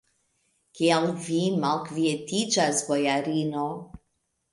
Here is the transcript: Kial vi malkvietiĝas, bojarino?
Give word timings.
Kial 0.77 1.03
vi 1.25 1.41
malkvietiĝas, 1.65 2.81
bojarino? 2.89 3.67